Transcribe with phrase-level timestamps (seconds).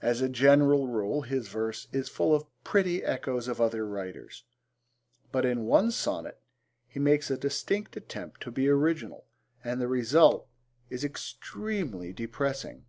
[0.00, 4.44] As a general rule, his verse is full of pretty echoes of other writers,
[5.30, 6.40] but in one sonnet
[6.86, 9.26] he makes a distinct attempt to be original
[9.62, 10.48] and the result
[10.88, 12.86] is extremely depressing.